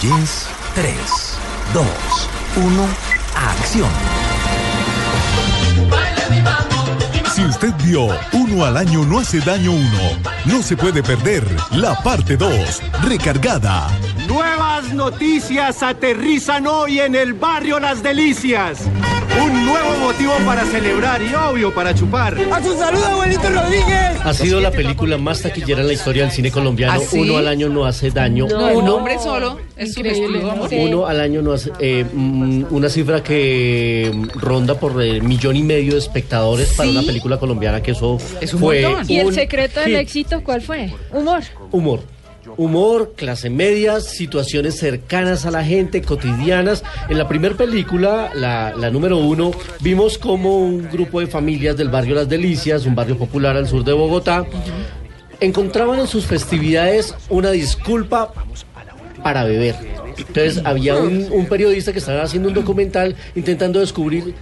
[0.00, 0.94] Jeans 3,
[1.74, 1.84] 2,
[2.56, 2.88] 1,
[3.34, 3.88] acción.
[7.34, 10.00] Si usted vio Uno al año no hace daño uno,
[10.46, 13.88] no se puede perder la parte 2, recargada.
[14.26, 18.80] Nuevas noticias aterrizan hoy en el barrio Las Delicias.
[19.42, 22.36] Un nuevo motivo para celebrar y obvio para chupar.
[22.52, 24.16] ¡A su salud, abuelito Rodríguez!
[24.24, 26.94] Ha sido la película más taquillera en la historia del cine colombiano.
[26.94, 27.18] ¿Ah, sí?
[27.20, 28.46] Uno al año no hace daño.
[28.48, 30.68] No, un Uno, hombre solo es amor.
[30.72, 31.70] uno al año no hace.
[31.80, 37.02] eh, una cifra que mm, ronda por el millón y medio de espectadores para una
[37.02, 38.82] película colombiana, que eso Es un fue.
[38.82, 39.04] montón.
[39.10, 40.90] ¿Y el secreto del éxito cuál fue?
[41.12, 41.42] Humor.
[41.72, 42.00] Humor.
[42.56, 46.82] Humor, clase media, situaciones cercanas a la gente, cotidianas.
[47.08, 49.50] En la primera película, la, la número uno,
[49.80, 53.84] vimos como un grupo de familias del barrio Las Delicias, un barrio popular al sur
[53.84, 54.44] de Bogotá,
[55.40, 58.32] encontraban en sus festividades una disculpa
[59.22, 59.74] para beber.
[60.16, 64.34] Entonces había un, un periodista que estaba haciendo un documental intentando descubrir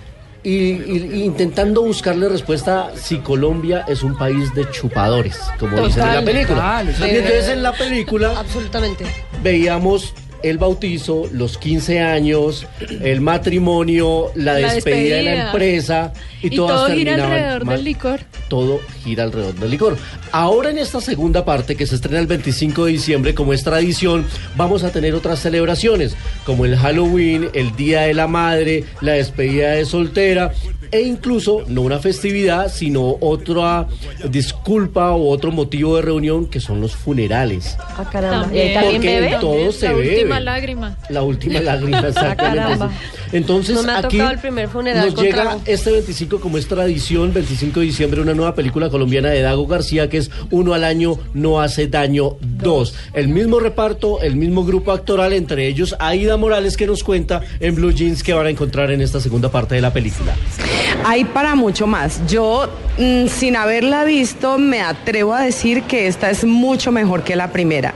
[0.45, 6.03] y, y- y intentando buscarle respuesta si Colombia es un país de chupadores, como dicen
[6.03, 6.57] en la Total, película.
[6.57, 9.05] total, y es entonces en la película Absolutamente.
[9.43, 12.67] veíamos el bautizo, los 15 años,
[13.01, 17.77] el matrimonio, la, La despedida, de la empresa y, Y, todas todo gira alrededor mal.
[17.77, 18.21] del licor.
[18.49, 19.97] Todo gira alrededor del licor.
[20.33, 24.25] Ahora en esta segunda parte que se estrena el 25 de diciembre, como es tradición,
[24.57, 29.71] vamos a tener otras celebraciones, como el Halloween, el Día de la Madre, la despedida
[29.73, 30.53] de soltera
[30.93, 33.89] e incluso no una festividad, sino otra
[34.29, 37.77] disculpa o otro motivo de reunión que son los funerales.
[37.81, 38.47] Ah, caramba.
[38.55, 40.15] ¿Y También, Porque todo se la bebe.
[40.17, 40.97] última lágrima.
[41.09, 42.59] La última lágrima, exactamente.
[42.63, 42.91] caramba.
[43.33, 45.61] Entonces, No me ha aquí tocado el primer funeral nos llega trago.
[45.67, 50.09] este 25, como es tradición, 25 de diciembre, una nueva película colombiana de Dago García,
[50.09, 52.95] que es Uno al año no hace daño, dos.
[53.13, 57.75] El mismo reparto, el mismo grupo actoral, entre ellos Aida Morales, que nos cuenta en
[57.75, 60.35] Blue Jeans que van a encontrar en esta segunda parte de la película.
[61.03, 62.21] Hay para mucho más.
[62.27, 62.69] Yo,
[62.99, 67.49] mm, sin haberla visto, me atrevo a decir que esta es mucho mejor que la
[67.53, 67.93] primera.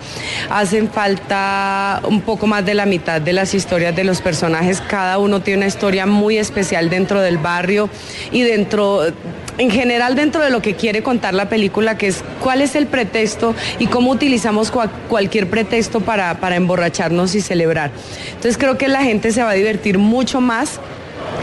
[0.50, 4.82] Hacen falta un poco más de la mitad de las historias de los personajes.
[4.82, 7.88] Cada uno tiene una historia muy especial dentro del barrio
[8.30, 9.00] y dentro,
[9.56, 12.86] en general, dentro de lo que quiere contar la película, que es cuál es el
[12.88, 17.90] pretexto y cómo utilizamos cua- cualquier pretexto para, para emborracharnos y celebrar.
[18.28, 20.78] Entonces creo que la gente se va a divertir mucho más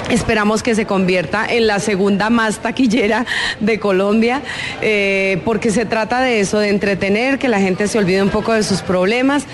[0.10, 3.26] Esperamos que se convierta en la segunda más taquillera
[3.60, 4.42] de Colombia,
[4.82, 8.54] eh, porque se trata de eso, de entretener, que la gente se olvide un poco
[8.54, 9.46] de sus problemas,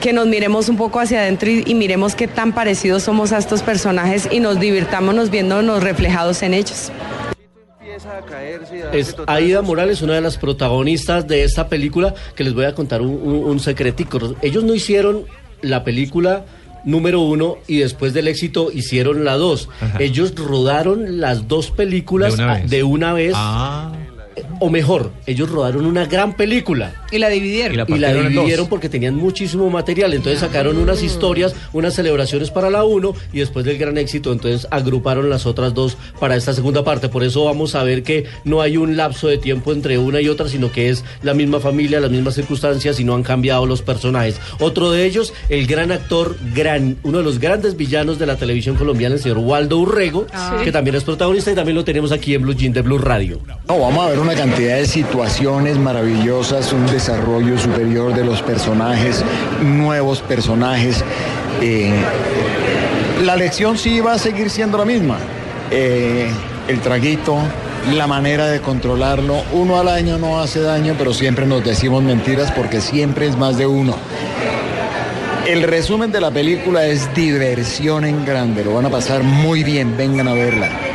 [0.00, 3.62] que nos miremos un poco hacia adentro y, miremos qué tan parecidos somos a estos
[3.62, 6.92] personajes y nos divirtámonos viéndonos reflejados en ellos.
[8.92, 13.02] Es Aida Morales, una de las protagonistas de esta película, que les voy a contar
[13.02, 14.18] un, un, un secretico.
[14.42, 15.26] Ellos no hicieron
[15.60, 16.44] la película
[16.84, 19.68] número uno y después del éxito hicieron la dos.
[19.98, 22.70] Ellos rodaron las dos películas De una a- vez.
[22.70, 23.32] de una vez.
[23.36, 23.92] Ah,
[24.60, 26.94] O mejor, ellos rodaron una gran película.
[27.10, 27.74] Y la dividieron.
[27.88, 30.14] Y la Y dividieron porque tenían muchísimo material.
[30.14, 34.66] Entonces sacaron unas historias, unas celebraciones para la uno y después del gran éxito, entonces
[34.70, 37.08] agruparon las otras dos para esta segunda parte.
[37.08, 40.28] Por eso vamos a ver que no hay un lapso de tiempo entre una y
[40.28, 43.82] otra, sino que es la misma familia, las mismas circunstancias y no han cambiado los
[43.82, 44.40] personajes.
[44.60, 48.76] Otro de ellos, el gran actor, gran, uno de los grandes villanos de la televisión
[48.76, 50.26] colombiana, el señor Waldo Urrego,
[50.64, 53.40] que también es protagonista y también lo tenemos aquí en Blue Jean de Blue Radio.
[53.68, 59.24] No, vamos a ver una cantidad de situaciones maravillosas, un desarrollo superior de los personajes,
[59.60, 61.02] nuevos personajes.
[61.60, 61.92] Eh,
[63.24, 65.18] la lección sí va a seguir siendo la misma.
[65.72, 66.30] Eh,
[66.68, 67.36] el traguito,
[67.96, 69.42] la manera de controlarlo.
[69.52, 73.56] Uno al año no hace daño, pero siempre nos decimos mentiras porque siempre es más
[73.56, 73.96] de uno.
[75.48, 78.64] El resumen de la película es diversión en grande.
[78.64, 79.96] Lo van a pasar muy bien.
[79.96, 80.91] Vengan a verla.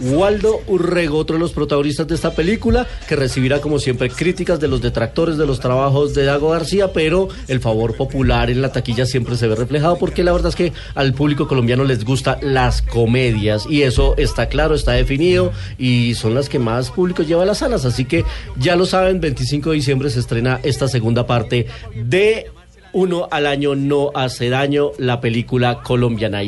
[0.00, 4.68] Waldo Urrego, otro de los protagonistas de esta película, que recibirá como siempre críticas de
[4.68, 9.06] los detractores de los trabajos de Dago García, pero el favor popular en la taquilla
[9.06, 12.82] siempre se ve reflejado porque la verdad es que al público colombiano les gusta las
[12.82, 17.46] comedias y eso está claro, está definido y son las que más público lleva a
[17.46, 18.24] las salas, así que
[18.58, 22.46] ya lo saben, 25 de diciembre se estrena esta segunda parte de
[22.92, 26.42] Uno al año no hace daño, la película colombiana.